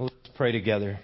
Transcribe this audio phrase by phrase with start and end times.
[0.00, 0.98] Let's pray together.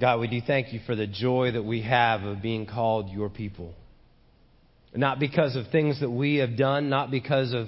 [0.00, 3.28] God, we do thank you for the joy that we have of being called your
[3.28, 3.74] people.
[4.94, 7.66] Not because of things that we have done, not because of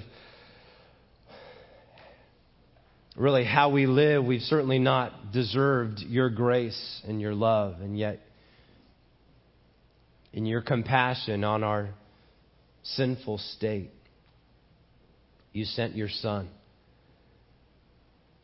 [3.15, 4.25] really how we live.
[4.25, 8.19] We've certainly not deserved your grace and your love, and yet,
[10.33, 11.89] in your compassion on our
[12.81, 13.91] sinful state,
[15.53, 16.49] you sent your Son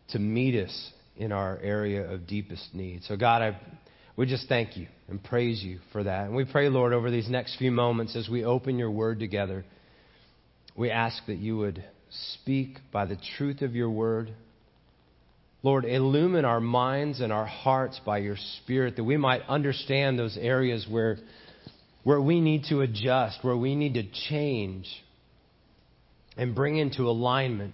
[0.10, 3.04] to meet us in our area of deepest need.
[3.04, 3.60] So, God, I,
[4.16, 6.26] we just thank you and praise you for that.
[6.26, 9.66] And we pray, Lord, over these next few moments as we open your word together,
[10.76, 11.84] we ask that you would
[12.34, 14.34] speak by the truth of your word.
[15.64, 20.38] Lord, illumine our minds and our hearts by your Spirit that we might understand those
[20.40, 21.18] areas where,
[22.04, 24.88] where we need to adjust, where we need to change,
[26.38, 27.74] and bring into alignment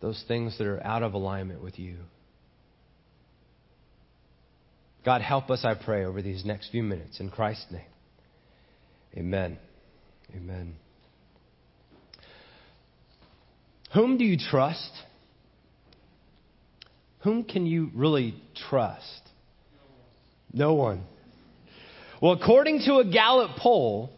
[0.00, 1.96] those things that are out of alignment with you.
[5.04, 7.20] God, help us, I pray, over these next few minutes.
[7.20, 7.80] In Christ's name.
[9.16, 9.58] Amen.
[10.36, 10.74] Amen.
[13.94, 14.90] Whom do you trust?
[17.20, 18.34] Whom can you really
[18.68, 19.22] trust?
[20.52, 21.04] No one.
[22.20, 24.10] Well, according to a Gallup poll,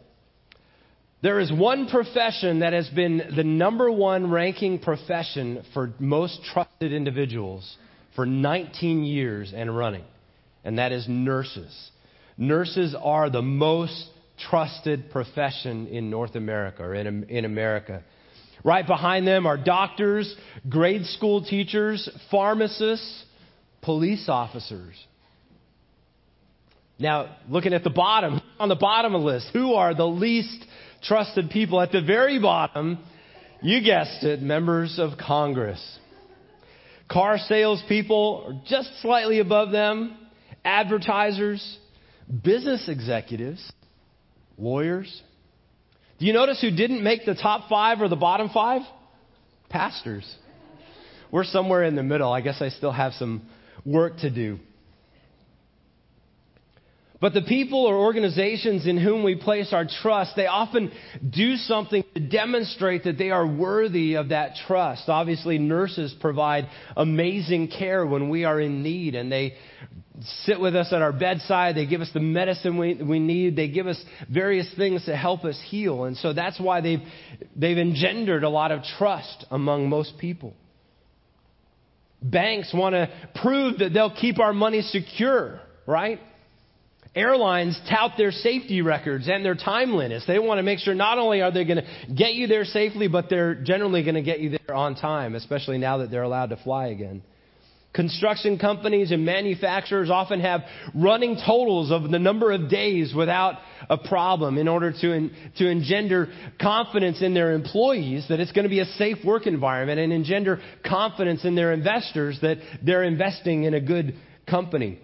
[1.21, 6.91] there is one profession that has been the number one ranking profession for most trusted
[6.91, 7.77] individuals
[8.15, 10.03] for 19 years and running,
[10.63, 11.91] and that is nurses.
[12.37, 14.09] Nurses are the most
[14.49, 18.03] trusted profession in North America or in, in America.
[18.63, 20.35] Right behind them are doctors,
[20.67, 23.25] grade school teachers, pharmacists,
[23.81, 24.95] police officers.
[26.97, 30.65] Now, looking at the bottom, on the bottom of the list, who are the least
[31.03, 31.81] trusted people.
[31.81, 32.99] At the very bottom,
[33.61, 35.99] you guessed it, members of Congress.
[37.09, 40.17] Car salespeople are just slightly above them,
[40.63, 41.77] advertisers,
[42.43, 43.71] business executives,
[44.57, 45.21] lawyers.
[46.19, 48.81] Do you notice who didn't make the top five or the bottom five?
[49.69, 50.35] Pastors.
[51.31, 52.31] We're somewhere in the middle.
[52.31, 53.47] I guess I still have some
[53.85, 54.59] work to do.
[57.21, 60.91] But the people or organizations in whom we place our trust, they often
[61.29, 65.07] do something to demonstrate that they are worthy of that trust.
[65.07, 66.67] Obviously, nurses provide
[66.97, 69.53] amazing care when we are in need, and they
[70.45, 71.75] sit with us at our bedside.
[71.75, 73.55] They give us the medicine we, we need.
[73.55, 76.05] They give us various things to help us heal.
[76.05, 77.01] And so that's why they've,
[77.55, 80.55] they've engendered a lot of trust among most people.
[82.19, 83.11] Banks want to
[83.43, 86.19] prove that they'll keep our money secure, right?
[87.13, 90.23] Airlines tout their safety records and their timeliness.
[90.25, 93.09] They want to make sure not only are they going to get you there safely,
[93.09, 96.51] but they're generally going to get you there on time, especially now that they're allowed
[96.51, 97.21] to fly again.
[97.93, 100.61] Construction companies and manufacturers often have
[100.95, 103.55] running totals of the number of days without
[103.89, 106.29] a problem in order to, to engender
[106.61, 110.61] confidence in their employees that it's going to be a safe work environment and engender
[110.87, 114.15] confidence in their investors that they're investing in a good
[114.49, 114.97] company.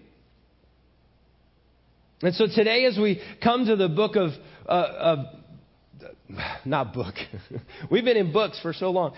[2.21, 4.31] And so today, as we come to the book of,
[4.67, 5.19] uh, of
[6.65, 7.13] not book,
[7.91, 9.13] we've been in books for so long.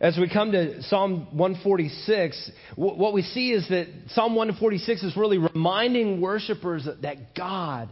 [0.00, 5.38] As we come to Psalm 146, what we see is that Psalm 146 is really
[5.38, 7.88] reminding worshipers that God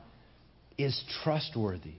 [0.79, 1.95] is trustworthy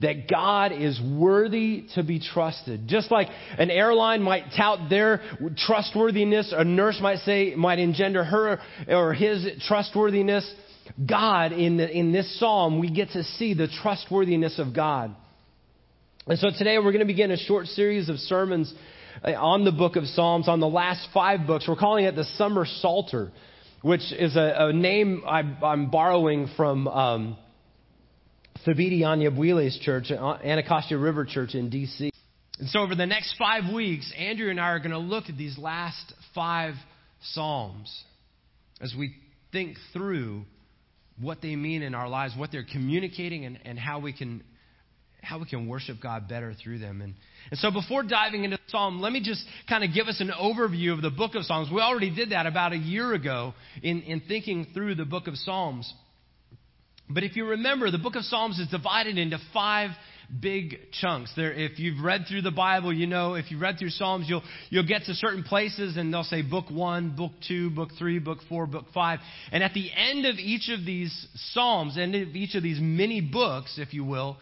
[0.00, 2.86] that God is worthy to be trusted.
[2.86, 3.28] Just like
[3.58, 5.22] an airline might tout their
[5.66, 10.50] trustworthiness, a nurse might say, might engender her or his trustworthiness.
[11.08, 15.14] God, in, the, in this psalm, we get to see the trustworthiness of God.
[16.26, 18.72] And so today we're going to begin a short series of sermons
[19.24, 21.66] uh, on the book of Psalms, on the last five books.
[21.68, 23.30] We're calling it the Summer Psalter,
[23.82, 27.36] which is a, a name I, am borrowing from um,
[28.66, 32.10] Thabiti Anyabwile's church, uh, Anacostia River Church in D.C.
[32.58, 35.36] And so over the next five weeks, Andrew and I are going to look at
[35.36, 36.74] these last five
[37.32, 38.04] Psalms
[38.80, 39.14] as we
[39.52, 40.44] think through
[41.20, 44.42] what they mean in our lives, what they're communicating, and, and how we can
[45.22, 47.02] how we can worship God better through them.
[47.02, 47.12] And,
[47.50, 50.30] and so before diving into the Psalm, let me just kind of give us an
[50.30, 51.68] overview of the book of Psalms.
[51.72, 53.52] We already did that about a year ago
[53.82, 55.92] in, in thinking through the book of Psalms.
[57.08, 59.90] But if you remember, the book of Psalms is divided into five
[60.40, 61.32] big chunks.
[61.36, 64.42] There, if you've read through the Bible, you know, if you've read through Psalms, you'll,
[64.70, 68.38] you'll get to certain places and they'll say book one, book two, book three, book
[68.48, 69.20] four, book five.
[69.52, 73.20] And at the end of each of these Psalms, end of each of these mini
[73.20, 74.36] books, if you will,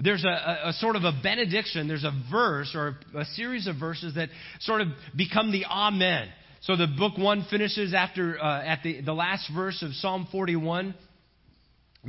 [0.00, 3.76] there's a, a, a, sort of a benediction, there's a verse or a series of
[3.76, 4.28] verses that
[4.60, 6.28] sort of become the Amen
[6.60, 10.94] So the book one finishes after uh, at the, the last verse of Psalm 41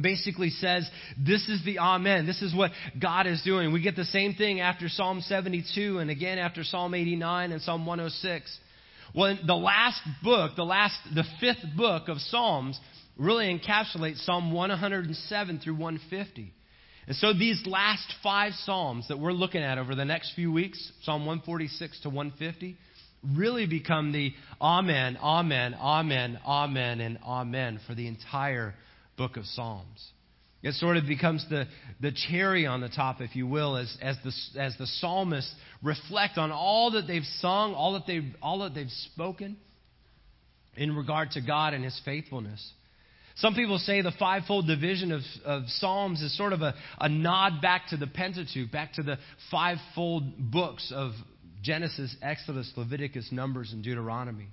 [0.01, 2.25] basically says this is the amen.
[2.25, 3.73] This is what god is doing.
[3.73, 7.85] We get the same thing after psalm 72 and again after psalm 89 and psalm
[7.85, 8.59] 106
[9.15, 12.79] well the last book the last the fifth book of psalms
[13.17, 16.53] really encapsulates psalm 107 through 150
[17.07, 20.91] and so these last five psalms that we're looking at over the next few weeks
[21.03, 22.77] psalm 146 to 150
[23.35, 24.31] really become the
[24.61, 28.73] amen amen amen amen and amen for the entire
[29.19, 30.11] book of Psalms.
[30.63, 31.65] It sort of becomes the,
[32.01, 36.37] the cherry on the top, if you will, as, as, the, as the psalmists reflect
[36.37, 39.57] on all that they've sung, all that they've, all that they've spoken
[40.75, 42.71] in regard to God and His faithfulness.
[43.35, 47.61] Some people say the fivefold division of, of Psalms is sort of a, a nod
[47.61, 49.17] back to the Pentateuch, back to the
[49.51, 51.11] fivefold books of
[51.61, 54.47] Genesis, Exodus, Leviticus, Numbers, and Deuteronomy.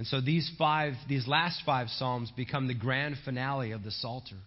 [0.00, 4.38] And so these five, these last five Psalms become the grand finale of the Psalter.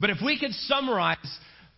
[0.00, 1.18] But if we could summarize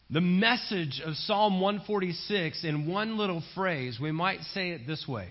[0.09, 5.31] the message of Psalm 146 in one little phrase, we might say it this way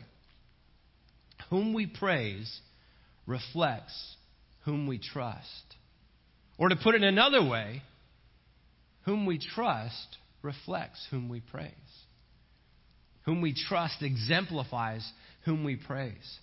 [1.49, 2.59] Whom we praise
[3.25, 4.17] reflects
[4.65, 5.77] whom we trust.
[6.57, 7.83] Or to put it another way,
[9.03, 11.71] whom we trust reflects whom we praise.
[13.21, 15.09] Whom we trust exemplifies
[15.45, 16.39] whom we praise.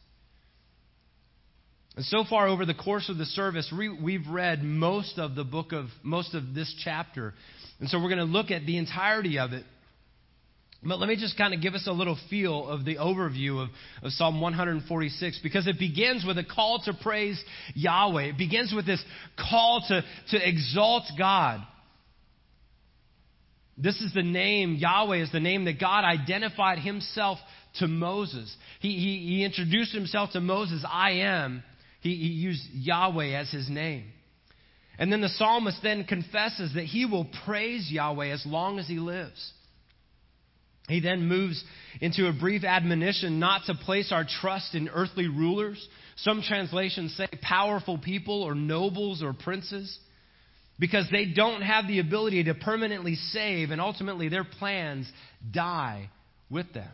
[2.01, 3.71] And so far over the course of the service,
[4.03, 7.35] we've read most of the book of, most of this chapter.
[7.79, 9.67] And so we're going to look at the entirety of it.
[10.83, 13.69] But let me just kind of give us a little feel of the overview of,
[14.03, 17.39] of Psalm 146 because it begins with a call to praise
[17.75, 18.29] Yahweh.
[18.29, 19.05] It begins with this
[19.37, 21.61] call to, to exalt God.
[23.77, 27.37] This is the name, Yahweh is the name that God identified himself
[27.79, 28.57] to Moses.
[28.81, 31.63] He, he, he introduced himself to Moses, I am.
[32.01, 34.05] He, he used Yahweh as his name.
[34.99, 38.99] And then the psalmist then confesses that he will praise Yahweh as long as he
[38.99, 39.53] lives.
[40.89, 41.63] He then moves
[42.01, 45.87] into a brief admonition not to place our trust in earthly rulers.
[46.17, 49.99] Some translations say powerful people or nobles or princes
[50.79, 55.11] because they don't have the ability to permanently save and ultimately their plans
[55.51, 56.11] die
[56.51, 56.91] with them.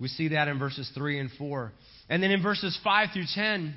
[0.00, 1.72] We see that in verses 3 and 4.
[2.08, 3.74] And then in verses 5 through 10,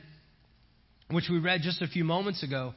[1.12, 2.74] which we read just a few moments ago,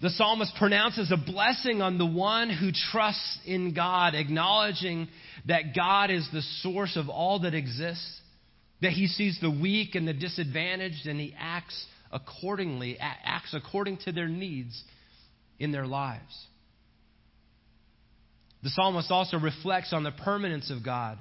[0.00, 5.08] the psalmist pronounces a blessing on the one who trusts in God, acknowledging
[5.46, 8.20] that God is the source of all that exists,
[8.80, 14.12] that he sees the weak and the disadvantaged, and he acts accordingly, acts according to
[14.12, 14.82] their needs
[15.58, 16.46] in their lives.
[18.62, 21.18] The psalmist also reflects on the permanence of God,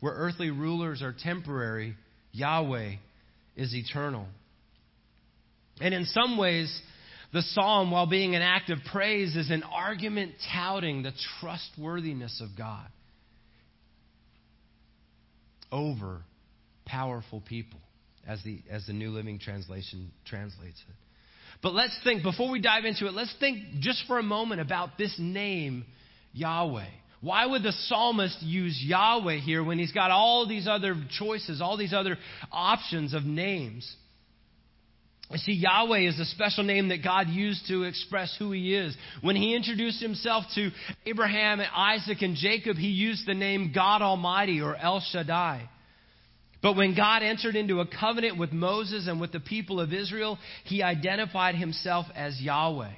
[0.00, 1.94] where earthly rulers are temporary
[2.32, 2.94] Yahweh
[3.56, 4.26] is eternal.
[5.80, 6.80] And in some ways,
[7.32, 12.56] the psalm, while being an act of praise, is an argument touting the trustworthiness of
[12.56, 12.86] God
[15.70, 16.22] over
[16.86, 17.80] powerful people,
[18.26, 20.94] as the, as the New Living Translation translates it.
[21.62, 24.96] But let's think, before we dive into it, let's think just for a moment about
[24.96, 25.84] this name,
[26.32, 26.86] Yahweh.
[27.20, 31.76] Why would the psalmist use Yahweh here when he's got all these other choices, all
[31.76, 32.16] these other
[32.52, 33.92] options of names?
[35.30, 38.96] You see, Yahweh is a special name that God used to express who He is.
[39.20, 40.70] When He introduced Himself to
[41.04, 45.68] Abraham, and Isaac, and Jacob, He used the name God Almighty or El Shaddai.
[46.62, 50.38] But when God entered into a covenant with Moses and with the people of Israel,
[50.64, 52.92] He identified Himself as Yahweh.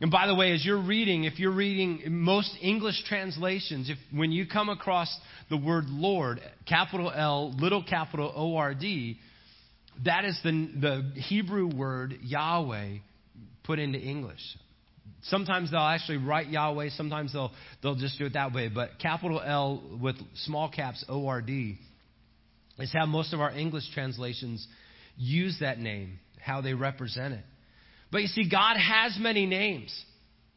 [0.00, 4.32] And by the way, as you're reading, if you're reading most English translations, if when
[4.32, 5.14] you come across
[5.50, 9.18] the word Lord, capital L, little capital O R D,
[10.04, 12.96] that is the, the Hebrew word Yahweh
[13.62, 14.40] put into English.
[15.22, 18.68] Sometimes they'll actually write Yahweh, sometimes they'll, they'll just do it that way.
[18.68, 21.78] But capital L with small caps O R D
[22.78, 24.66] is how most of our English translations
[25.16, 27.44] use that name, how they represent it.
[28.14, 29.92] But you see, God has many names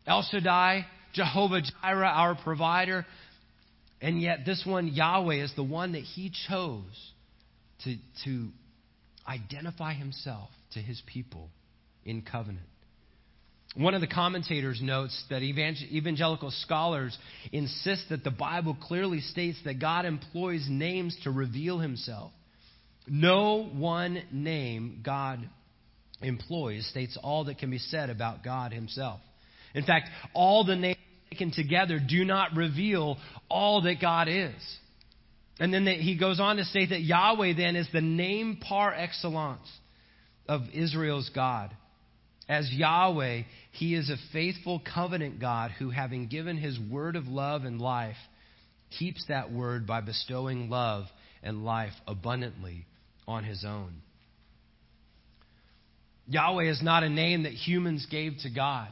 [0.05, 3.03] El Shaddai, Jehovah Jireh, our provider.
[3.99, 6.83] And yet, this one, Yahweh, is the one that he chose
[7.83, 7.95] to,
[8.25, 8.49] to
[9.27, 11.49] identify himself to his people
[12.05, 12.67] in covenant.
[13.75, 17.17] One of the commentators notes that evangelical scholars
[17.51, 22.31] insist that the Bible clearly states that God employs names to reveal himself.
[23.07, 25.49] No one name God
[26.21, 29.19] employs states all that can be said about God Himself.
[29.73, 30.97] In fact, all the names
[31.29, 33.17] taken together do not reveal
[33.49, 34.53] all that God is.
[35.59, 39.67] And then he goes on to state that Yahweh then is the name par excellence
[40.47, 41.75] of Israel's God.
[42.47, 47.65] As Yahweh, he is a faithful covenant God who, having given his word of love
[47.65, 48.15] and life,
[48.97, 51.05] keeps that word by bestowing love
[51.43, 52.85] and life abundantly
[53.27, 54.01] on his own.
[56.27, 58.89] Yahweh is not a name that humans gave to God,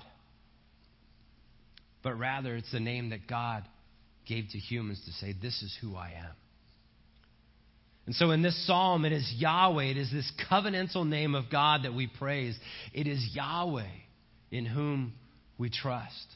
[2.01, 3.63] but rather it's the name that God
[4.27, 6.33] gave to humans to say, This is who I am.
[8.05, 11.83] And so in this psalm, it is Yahweh, it is this covenantal name of God
[11.83, 12.57] that we praise.
[12.93, 13.83] It is Yahweh
[14.51, 15.13] in whom
[15.57, 16.27] we trust.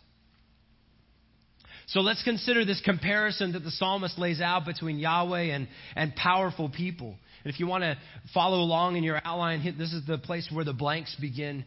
[1.88, 6.70] So let's consider this comparison that the psalmist lays out between Yahweh and, and powerful
[6.70, 7.16] people.
[7.44, 7.98] And if you want to
[8.34, 11.64] follow along in your outline, this is the place where the blanks begin.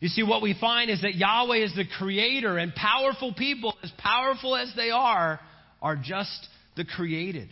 [0.00, 3.90] You see, what we find is that Yahweh is the creator, and powerful people, as
[3.98, 5.40] powerful as they are,
[5.82, 6.46] are just
[6.76, 7.48] the created.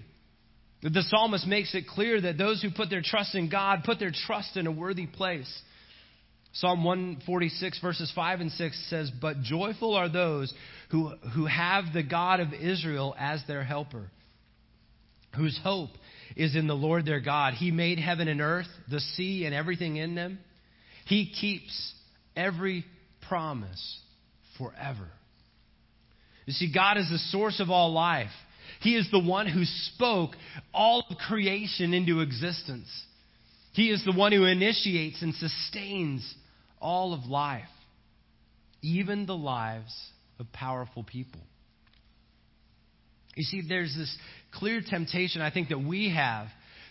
[0.83, 4.13] The psalmist makes it clear that those who put their trust in God put their
[4.13, 5.53] trust in a worthy place.
[6.53, 10.55] Psalm 146, verses 5 and 6 says, But joyful are those
[10.91, 14.11] who, who have the God of Israel as their helper,
[15.37, 15.91] whose hope
[16.37, 17.55] is in the Lord their God.
[17.55, 20.39] He made heaven and earth, the sea, and everything in them.
[21.07, 21.95] He keeps
[22.37, 22.85] every
[23.29, 23.99] promise
[24.59, 25.09] forever.
[26.45, 28.31] You see, God is the source of all life.
[28.81, 30.33] He is the one who spoke
[30.73, 32.89] all of creation into existence.
[33.73, 36.35] He is the one who initiates and sustains
[36.81, 37.65] all of life,
[38.83, 39.95] even the lives
[40.39, 41.41] of powerful people.
[43.35, 44.17] You see, there's this
[44.57, 46.49] clear temptation, I think, that we have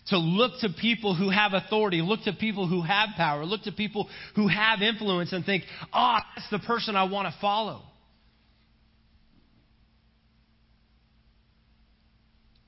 [0.07, 3.71] to look to people who have authority, look to people who have power, look to
[3.71, 7.81] people who have influence and think, ah, oh, that's the person I want to follow.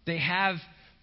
[0.06, 0.56] They have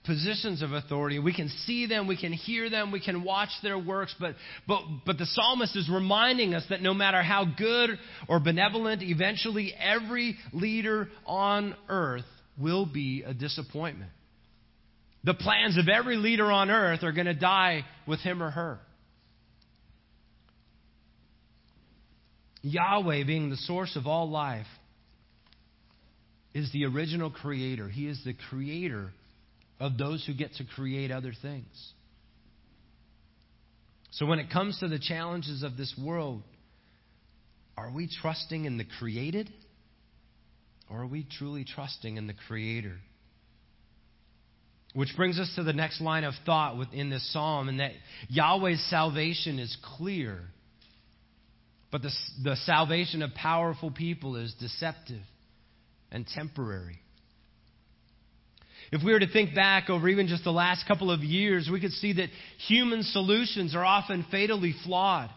[0.05, 1.19] positions of authority.
[1.19, 4.35] We can see them, we can hear them, we can watch their works, but,
[4.67, 7.91] but, but the psalmist is reminding us that no matter how good
[8.29, 12.25] or benevolent, eventually every leader on earth
[12.59, 14.11] will be a disappointment.
[15.25, 18.79] The plans of every leader on earth are going to die with him or her.
[22.63, 24.67] Yahweh, being the source of all life,
[26.55, 27.89] is the original creator.
[27.89, 29.11] He is the creator
[29.81, 31.93] of those who get to create other things.
[34.13, 36.43] So when it comes to the challenges of this world,
[37.77, 39.51] are we trusting in the created?
[40.91, 42.97] Or are we truly trusting in the Creator?
[44.95, 47.93] Which brings us to the next line of thought within this psalm, and that
[48.29, 50.41] Yahweh's salvation is clear,
[51.91, 52.11] but the,
[52.43, 55.23] the salvation of powerful people is deceptive
[56.13, 57.01] and temporary.
[58.93, 61.81] If we were to think back over even just the last couple of years, we
[61.81, 62.29] could see that
[62.69, 65.31] human solutions are often fatally flawed.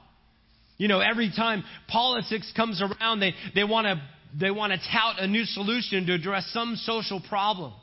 [0.78, 4.00] You know, every time politics comes around, they, they want to
[4.34, 7.74] they want to tout a new solution to address some social problem.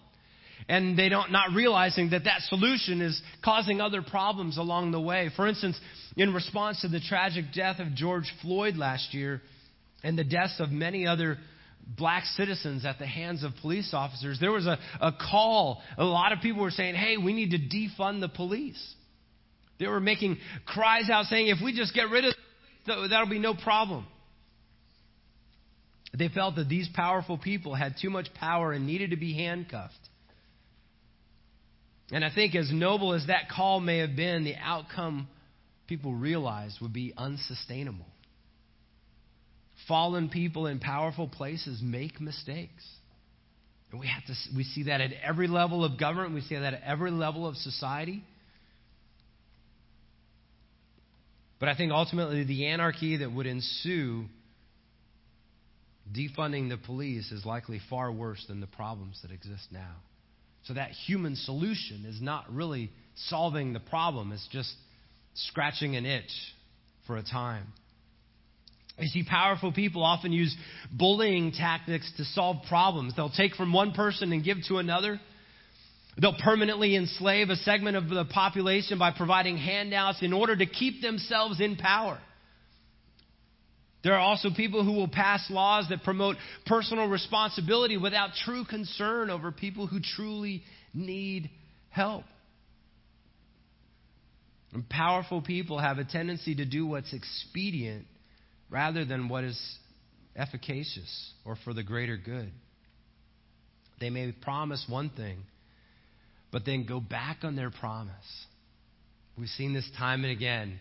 [0.68, 5.30] And they don't not realizing that that solution is causing other problems along the way.
[5.36, 5.78] For instance,
[6.16, 9.42] in response to the tragic death of George Floyd last year
[10.02, 11.36] and the deaths of many other
[11.86, 15.82] black citizens at the hands of police officers, there was a, a call.
[15.98, 18.94] A lot of people were saying, hey, we need to defund the police.
[19.78, 22.34] They were making cries out saying, if we just get rid of
[22.86, 24.06] that'll be no problem.
[26.16, 29.94] They felt that these powerful people had too much power and needed to be handcuffed.
[32.12, 35.26] And I think, as noble as that call may have been, the outcome
[35.88, 38.06] people realized would be unsustainable.
[39.88, 42.84] Fallen people in powerful places make mistakes.
[43.90, 46.74] And we have to we see that at every level of government, we see that
[46.74, 48.22] at every level of society.
[51.58, 54.26] But I think ultimately the anarchy that would ensue
[56.14, 59.96] defunding the police is likely far worse than the problems that exist now.
[60.64, 62.90] So that human solution is not really
[63.28, 64.72] solving the problem, it's just
[65.34, 66.30] scratching an itch
[67.06, 67.66] for a time.
[68.98, 70.56] You see, powerful people often use
[70.92, 73.14] bullying tactics to solve problems.
[73.16, 75.20] They'll take from one person and give to another.
[76.20, 81.02] They'll permanently enslave a segment of the population by providing handouts in order to keep
[81.02, 82.20] themselves in power.
[84.04, 89.30] There are also people who will pass laws that promote personal responsibility without true concern
[89.30, 91.50] over people who truly need
[91.88, 92.24] help.
[94.74, 98.06] And powerful people have a tendency to do what's expedient
[98.68, 99.58] rather than what is
[100.36, 102.52] efficacious or for the greater good.
[104.00, 105.38] They may promise one thing,
[106.52, 108.14] but then go back on their promise.
[109.38, 110.78] We've seen this time and again.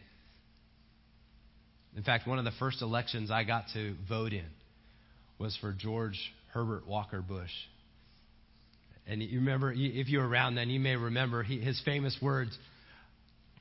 [1.96, 4.46] In fact, one of the first elections I got to vote in
[5.38, 6.20] was for George
[6.54, 7.52] Herbert Walker Bush.
[9.06, 12.58] And you remember, if you were around then, you may remember his famous words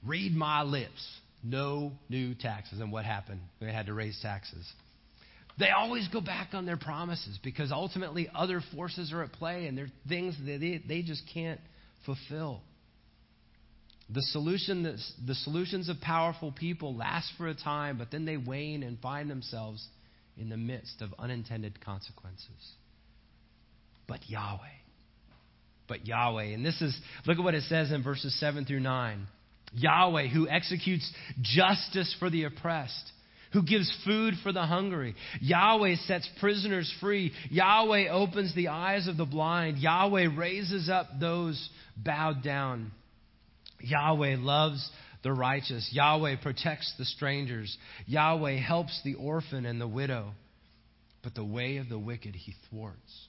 [0.07, 1.07] read my lips,
[1.43, 2.81] no new taxes.
[2.81, 3.41] And what happened?
[3.61, 4.71] They had to raise taxes.
[5.59, 9.77] They always go back on their promises because ultimately other forces are at play and
[9.77, 11.61] there are things that they, they just can't
[12.07, 12.61] fulfill.
[14.13, 14.83] The, solution
[15.27, 19.31] the solutions of powerful people last for a time, but then they wane and find
[19.31, 19.87] themselves
[20.37, 22.73] in the midst of unintended consequences.
[24.07, 24.59] But Yahweh.
[25.89, 26.45] But Yahweh.
[26.45, 29.27] And this is, look at what it says in verses 7 through 9.
[29.75, 33.11] Yahweh, who executes justice for the oppressed,
[33.53, 35.15] who gives food for the hungry.
[35.41, 37.33] Yahweh sets prisoners free.
[37.51, 39.79] Yahweh opens the eyes of the blind.
[39.79, 42.91] Yahweh raises up those bowed down.
[43.83, 44.91] Yahweh loves
[45.23, 45.89] the righteous.
[45.93, 47.77] Yahweh protects the strangers.
[48.07, 50.33] Yahweh helps the orphan and the widow.
[51.23, 53.29] But the way of the wicked he thwarts.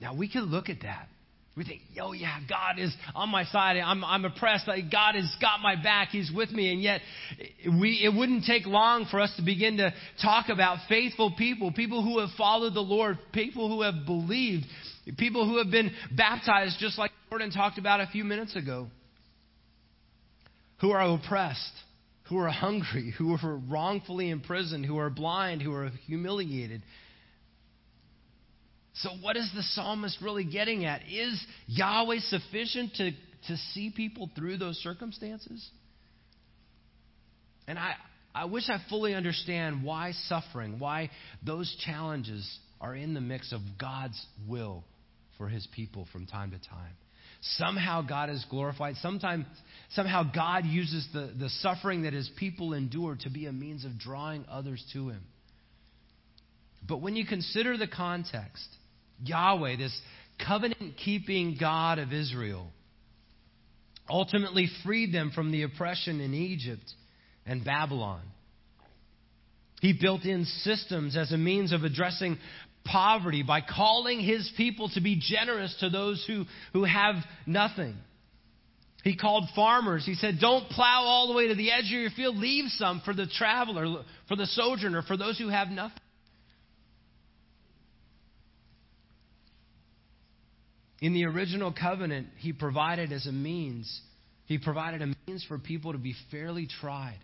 [0.00, 1.08] Now we can look at that.
[1.56, 3.78] We think, oh yeah, God is on my side.
[3.78, 4.66] I'm, I'm oppressed.
[4.66, 6.08] God has got my back.
[6.08, 6.70] He's with me.
[6.70, 7.00] And yet,
[7.80, 12.02] we, it wouldn't take long for us to begin to talk about faithful people, people
[12.02, 14.66] who have followed the Lord, people who have believed,
[15.16, 18.88] people who have been baptized, just like Jordan talked about a few minutes ago,
[20.80, 21.72] who are oppressed,
[22.28, 26.82] who are hungry, who are wrongfully imprisoned, who are blind, who are humiliated,
[29.00, 31.02] so, what is the psalmist really getting at?
[31.10, 35.68] Is Yahweh sufficient to, to see people through those circumstances?
[37.68, 37.92] And I,
[38.34, 41.10] I wish I fully understand why suffering, why
[41.44, 44.82] those challenges are in the mix of God's will
[45.38, 46.92] for his people from time to time.
[47.40, 48.96] Somehow God is glorified.
[48.96, 49.44] Sometimes,
[49.90, 53.98] somehow God uses the, the suffering that his people endure to be a means of
[53.98, 55.22] drawing others to him.
[56.88, 58.66] But when you consider the context,
[59.22, 59.98] Yahweh, this
[60.46, 62.68] covenant keeping God of Israel,
[64.08, 66.84] ultimately freed them from the oppression in Egypt
[67.44, 68.22] and Babylon.
[69.80, 72.38] He built in systems as a means of addressing
[72.86, 77.96] poverty by calling his people to be generous to those who, who have nothing.
[79.04, 80.04] He called farmers.
[80.04, 82.36] He said, Don't plow all the way to the edge of your field.
[82.36, 86.00] Leave some for the traveler, for the sojourner, for those who have nothing.
[91.00, 94.00] In the original covenant, he provided as a means,
[94.46, 97.18] he provided a means for people to be fairly tried.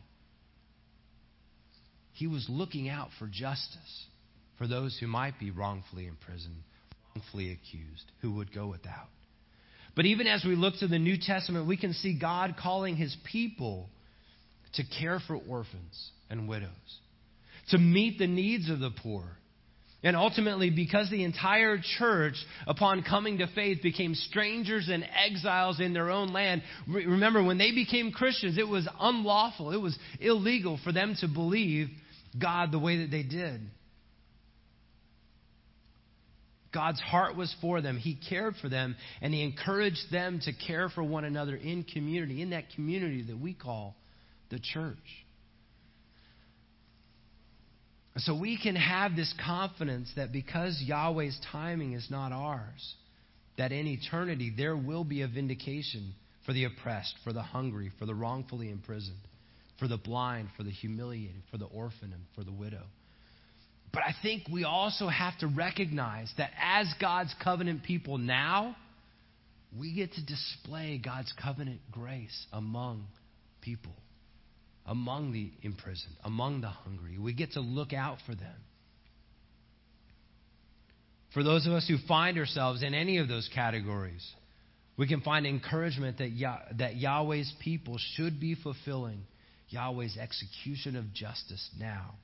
[2.13, 4.07] He was looking out for justice
[4.63, 6.63] for those who might be wrongfully imprisoned,
[7.17, 9.09] wrongfully accused, who would go without.
[9.97, 13.17] But even as we look to the New Testament, we can see God calling his
[13.25, 13.89] people
[14.75, 16.71] to care for orphans and widows,
[17.71, 19.25] to meet the needs of the poor,
[20.05, 25.93] and ultimately, because the entire church, upon coming to faith, became strangers and exiles in
[25.93, 26.63] their own land.
[26.89, 31.89] Remember, when they became Christians, it was unlawful, it was illegal for them to believe
[32.41, 33.61] God the way that they did.
[36.73, 37.99] God's heart was for them.
[37.99, 42.43] He cared for them, and He encouraged them to care for one another in community,
[42.43, 43.95] in that community that we call
[44.51, 44.97] the church.
[48.19, 52.95] So we can have this confidence that because Yahweh's timing is not ours,
[53.57, 56.13] that in eternity there will be a vindication
[56.45, 59.17] for the oppressed, for the hungry, for the wrongfully imprisoned,
[59.79, 62.85] for the blind, for the humiliated, for the orphan, and for the widow.
[63.93, 68.75] But I think we also have to recognize that as God's covenant people now,
[69.79, 73.07] we get to display God's covenant grace among
[73.61, 73.93] people
[74.87, 77.19] among the imprisoned, among the hungry.
[77.19, 78.55] We get to look out for them.
[81.35, 84.27] For those of us who find ourselves in any of those categories,
[84.99, 89.23] we can find encouragement that, Yah- that Yahweh's people should be fulfilling
[89.69, 92.15] Yahweh's execution of justice now.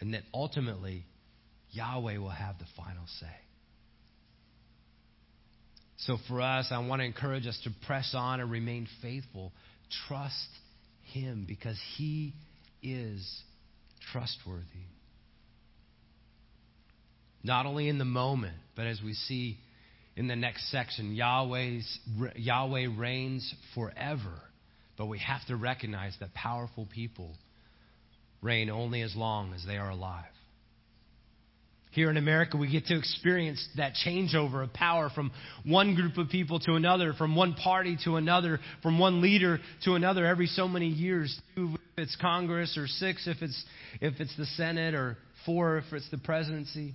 [0.00, 1.04] And that ultimately,
[1.70, 3.26] Yahweh will have the final say.
[5.98, 9.52] So for us, I want to encourage us to press on and remain faithful.
[10.06, 10.48] Trust
[11.12, 12.34] him because He
[12.82, 13.42] is
[14.12, 14.64] trustworthy.
[17.42, 19.58] Not only in the moment, but as we see
[20.16, 21.98] in the next section, Yahweh's,
[22.36, 24.40] Yahweh reigns forever.
[24.96, 27.36] But we have to recognize that powerful people
[28.42, 30.24] reign only as long as they are alive.
[31.90, 35.32] Here in America, we get to experience that changeover of power from
[35.64, 39.94] one group of people to another, from one party to another, from one leader to
[39.94, 41.40] another every so many years.
[41.56, 43.64] Two if it's Congress, or six if it's,
[44.00, 46.92] if it's the Senate, or four if it's the presidency.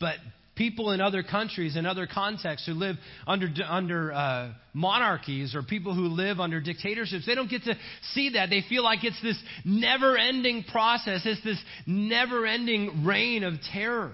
[0.00, 0.16] But
[0.58, 5.94] people in other countries and other contexts who live under, under uh, monarchies or people
[5.94, 7.74] who live under dictatorships, they don't get to
[8.12, 8.50] see that.
[8.50, 14.12] They feel like it's this never ending process, it's this never ending reign of terror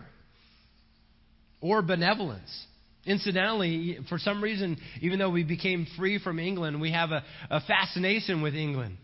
[1.62, 2.66] or benevolence.
[3.07, 7.61] Incidentally, for some reason, even though we became free from England, we have a, a
[7.62, 8.96] fascination with England.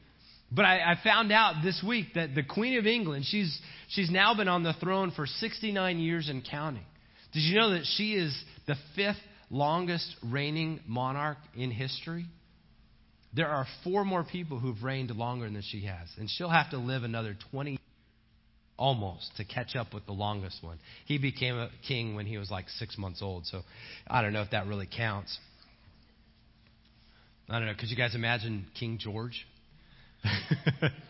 [0.52, 3.56] But I, I, found out this week that the Queen of England, she's,
[3.88, 6.84] she's now been on the throne for 69 years and counting.
[7.32, 9.16] Did you know that she is the fifth
[9.50, 12.26] longest reigning monarch in history?
[13.34, 16.78] There are four more people who've reigned longer than she has, and she'll have to
[16.78, 17.78] live another 20
[18.76, 20.78] almost to catch up with the longest one.
[21.04, 23.62] He became a king when he was like six months old, so
[24.08, 25.38] I don't know if that really counts.
[27.48, 27.74] I don't know.
[27.78, 29.46] Could you guys imagine King George?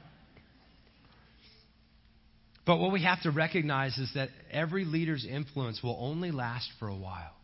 [2.70, 6.87] But what we have to recognize is that every leader's influence will only last for
[6.87, 7.35] a while.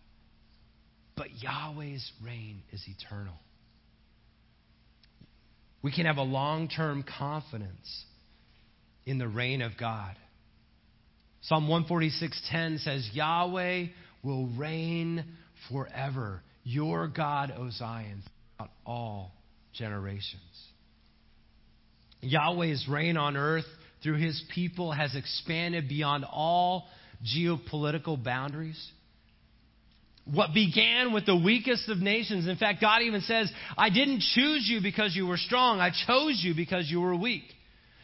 [1.17, 3.35] But Yahweh's reign is eternal.
[5.83, 8.05] We can have a long term confidence
[9.05, 10.15] in the reign of God.
[11.41, 13.87] Psalm 146:10 says, Yahweh
[14.23, 15.25] will reign
[15.73, 16.41] forever.
[16.63, 18.23] Your God, O Zion,
[18.57, 19.33] throughout all
[19.73, 20.41] generations.
[22.21, 23.65] Yahweh's reign on earth
[24.07, 26.87] through his people has expanded beyond all
[27.25, 28.81] geopolitical boundaries.
[30.33, 34.69] What began with the weakest of nations, in fact, God even says, I didn't choose
[34.69, 37.43] you because you were strong, I chose you because you were weak.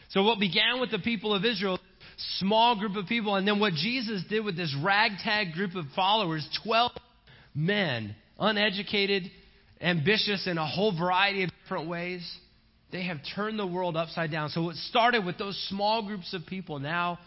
[0.09, 1.79] So, what began with the people of Israel,
[2.39, 6.45] small group of people, and then what Jesus did with this ragtag group of followers
[6.65, 6.91] 12
[7.55, 9.23] men, uneducated,
[9.79, 12.39] ambitious in a whole variety of different ways
[12.93, 14.49] they have turned the world upside down.
[14.49, 17.17] So what started with those small groups of people now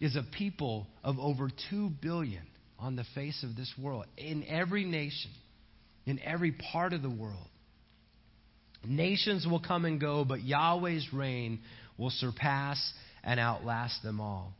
[0.00, 2.42] is a people of over 2 billion
[2.78, 5.30] on the face of this world, in every nation,
[6.04, 7.46] in every part of the world.
[8.84, 11.60] Nations will come and go, but Yahweh's reign
[11.96, 12.92] will surpass
[13.22, 14.52] and outlast them all.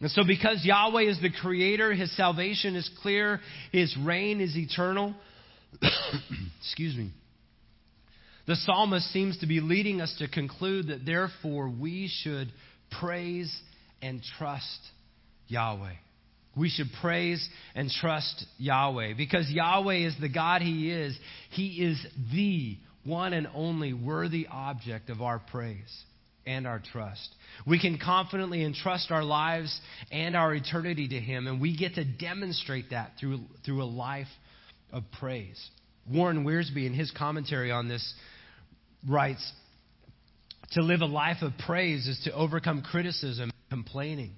[0.00, 3.40] And so, because Yahweh is the creator, his salvation is clear,
[3.72, 5.14] his reign is eternal.
[6.60, 7.12] Excuse me.
[8.46, 12.52] The psalmist seems to be leading us to conclude that therefore we should
[13.00, 13.54] praise
[14.00, 14.78] and trust
[15.48, 15.94] Yahweh.
[16.56, 21.18] We should praise and trust Yahweh because Yahweh is the God He is.
[21.50, 26.04] He is the one and only worthy object of our praise
[26.46, 27.28] and our trust.
[27.66, 29.78] We can confidently entrust our lives
[30.12, 34.28] and our eternity to Him, and we get to demonstrate that through, through a life
[34.92, 35.60] of praise.
[36.10, 38.14] Warren Wiersbe, in his commentary on this
[39.08, 39.52] writes,
[40.72, 44.32] to live a life of praise is to overcome criticism and complaining.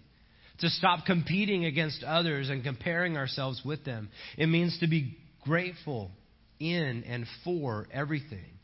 [0.60, 4.08] To stop competing against others and comparing ourselves with them.
[4.36, 6.10] It means to be grateful
[6.58, 8.58] in and for everything.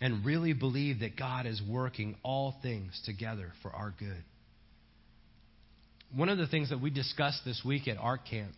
[0.00, 4.22] And really believe that God is working all things together for our good.
[6.14, 8.52] One of the things that we discussed this week at Art Camp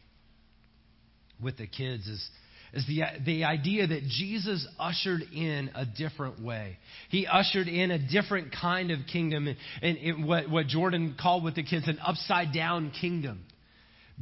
[1.43, 2.29] with the kids is
[2.73, 6.79] is the, the idea that Jesus ushered in a different way.
[7.09, 9.49] He ushered in a different kind of kingdom,
[9.83, 13.45] and, what, what Jordan called with the kids an upside down kingdom.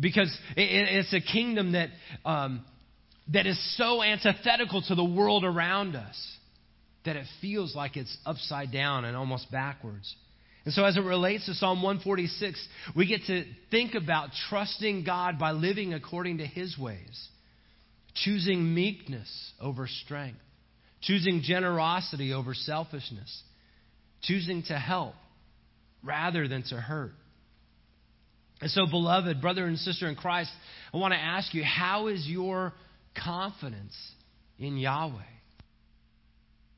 [0.01, 1.91] Because it, it's a kingdom that,
[2.25, 2.65] um,
[3.33, 6.17] that is so antithetical to the world around us
[7.05, 10.15] that it feels like it's upside down and almost backwards.
[10.65, 15.39] And so, as it relates to Psalm 146, we get to think about trusting God
[15.39, 17.29] by living according to His ways
[18.24, 19.28] choosing meekness
[19.61, 20.40] over strength,
[21.02, 23.42] choosing generosity over selfishness,
[24.22, 25.14] choosing to help
[26.02, 27.12] rather than to hurt.
[28.61, 30.50] And so, beloved brother and sister in Christ,
[30.92, 32.72] I want to ask you how is your
[33.22, 33.96] confidence
[34.59, 35.14] in Yahweh?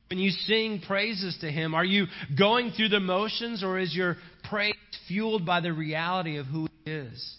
[0.09, 2.05] When you sing praises to Him, are you
[2.37, 4.17] going through the motions or is your
[4.49, 4.75] praise
[5.07, 7.35] fueled by the reality of who He is?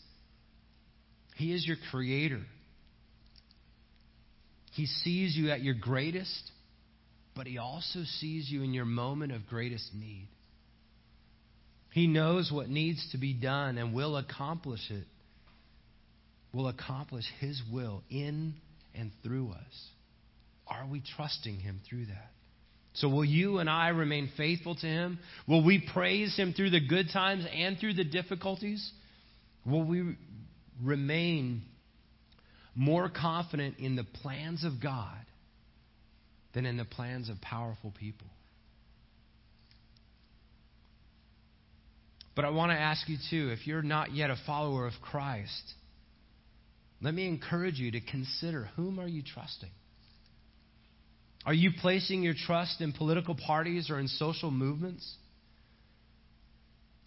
[1.36, 2.40] He is your Creator.
[4.72, 6.50] He sees you at your greatest,
[7.36, 10.28] but He also sees you in your moment of greatest need.
[11.92, 15.04] He knows what needs to be done and will accomplish it,
[16.54, 18.54] will accomplish His will in
[18.94, 19.88] and through us.
[20.66, 22.30] Are we trusting Him through that?
[22.94, 25.18] So, will you and I remain faithful to Him?
[25.46, 28.90] Will we praise Him through the good times and through the difficulties?
[29.66, 30.16] Will we
[30.82, 31.62] remain
[32.74, 35.18] more confident in the plans of God
[36.54, 38.26] than in the plans of powerful people?
[42.34, 45.74] But I want to ask you, too, if you're not yet a follower of Christ,
[47.02, 49.68] let me encourage you to consider whom are you trusting?
[51.44, 55.16] Are you placing your trust in political parties or in social movements?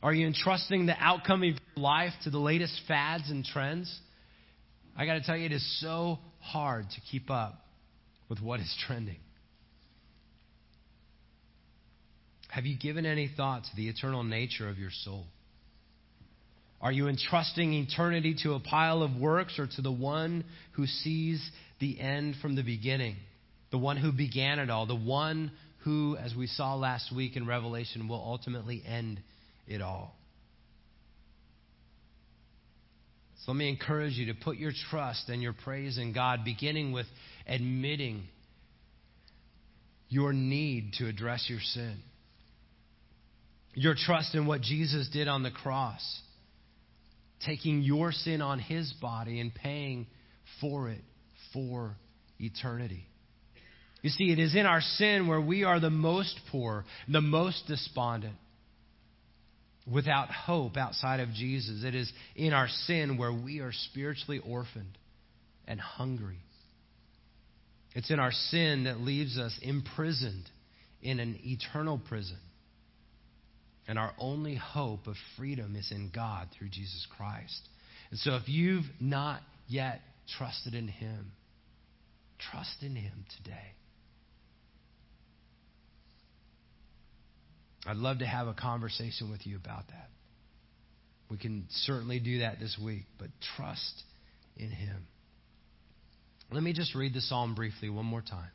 [0.04, 3.99] Are you entrusting the outcome of your life to the latest fads and trends?
[4.95, 7.55] I got to tell you, it is so hard to keep up
[8.29, 9.17] with what is trending.
[12.49, 15.25] Have you given any thought to the eternal nature of your soul?
[16.81, 21.49] Are you entrusting eternity to a pile of works or to the one who sees
[21.79, 23.17] the end from the beginning?
[23.75, 27.45] the one who began it all, the one who, as we saw last week in
[27.45, 29.19] Revelation, will ultimately end
[29.67, 30.15] it all.
[33.45, 36.91] So let me encourage you to put your trust and your praise in God, beginning
[36.93, 37.05] with
[37.47, 38.23] admitting
[40.10, 41.97] your need to address your sin.
[43.75, 46.01] Your trust in what Jesus did on the cross,
[47.45, 50.08] taking your sin on his body and paying
[50.60, 51.01] for it
[51.53, 51.97] for
[52.39, 53.05] eternity.
[54.01, 57.65] You see, it is in our sin where we are the most poor, the most
[57.67, 58.36] despondent,
[59.91, 61.84] without hope outside of Jesus.
[61.84, 64.98] It is in our sin where we are spiritually orphaned
[65.67, 66.39] and hungry.
[67.93, 70.50] It's in our sin that leaves us imprisoned
[71.02, 72.38] in an eternal prison.
[73.88, 77.62] And our only hope of freedom is in God through Jesus Christ.
[78.10, 80.02] And so if you've not yet
[80.38, 81.32] trusted in Him,
[82.52, 83.74] trust in Him today.
[87.86, 90.10] I'd love to have a conversation with you about that.
[91.30, 94.04] We can certainly do that this week, but trust
[94.58, 95.08] in Him.
[96.52, 98.52] Let me just read the psalm briefly one more time.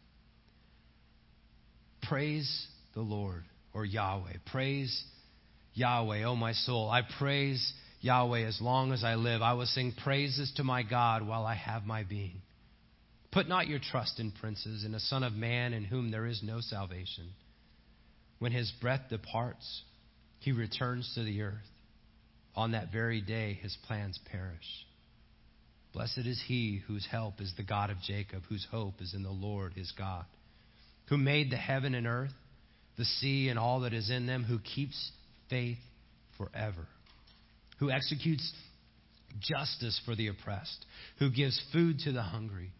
[2.02, 4.34] Praise the Lord, or Yahweh.
[4.50, 5.04] Praise
[5.74, 6.90] Yahweh, O my soul.
[6.90, 9.42] I praise Yahweh as long as I live.
[9.42, 12.42] I will sing praises to my God while I have my being.
[13.32, 16.42] Put not your trust in princes, in a son of man in whom there is
[16.42, 17.30] no salvation.
[18.40, 19.82] When his breath departs,
[20.40, 21.70] he returns to the earth.
[22.56, 24.86] On that very day, his plans perish.
[25.92, 29.30] Blessed is he whose help is the God of Jacob, whose hope is in the
[29.30, 30.24] Lord his God,
[31.08, 32.32] who made the heaven and earth,
[32.96, 35.12] the sea and all that is in them, who keeps
[35.48, 35.78] faith
[36.38, 36.86] forever,
[37.78, 38.52] who executes
[39.40, 40.86] justice for the oppressed,
[41.18, 42.72] who gives food to the hungry.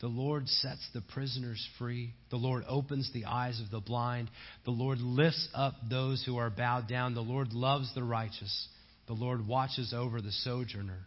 [0.00, 2.12] The Lord sets the prisoners free.
[2.30, 4.30] The Lord opens the eyes of the blind.
[4.64, 7.14] The Lord lifts up those who are bowed down.
[7.14, 8.68] The Lord loves the righteous.
[9.06, 11.06] The Lord watches over the sojourner.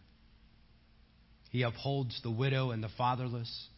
[1.50, 3.68] He upholds the widow and the fatherless,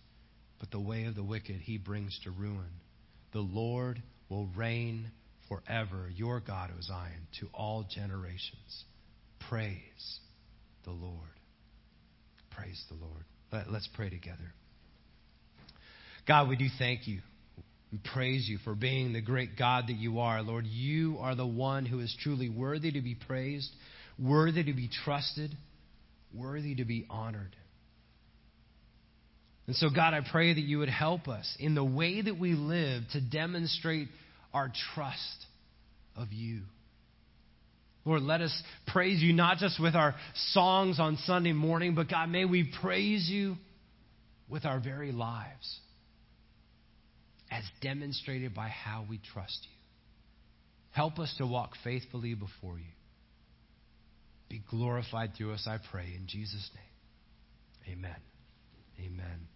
[0.58, 2.70] but the way of the wicked he brings to ruin.
[3.32, 5.10] The Lord will reign
[5.48, 8.84] forever, your God, O Zion, to all generations.
[9.48, 10.20] Praise
[10.84, 11.16] the Lord.
[12.50, 13.24] Praise the Lord.
[13.52, 14.54] Let, us pray together.
[16.26, 17.20] God, we do thank you
[17.90, 20.42] and praise you for being the great God that you are.
[20.42, 23.70] Lord, you are the one who is truly worthy to be praised,
[24.18, 25.50] worthy to be trusted,
[26.34, 27.54] worthy to be honored.
[29.66, 32.54] And so, God, I pray that you would help us in the way that we
[32.54, 34.08] live to demonstrate
[34.54, 35.46] our trust
[36.16, 36.62] of you.
[38.04, 40.14] Lord, let us praise you not just with our
[40.52, 43.54] songs on Sunday morning, but God, may we praise you
[44.48, 45.78] with our very lives
[47.52, 49.76] as demonstrated by how we trust you.
[50.92, 52.92] Help us to walk faithfully before you.
[54.48, 57.98] Be glorified through us, I pray, in Jesus' name.
[57.98, 58.16] Amen.
[59.00, 59.48] Amen.